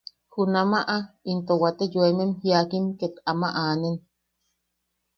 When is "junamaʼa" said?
0.33-0.97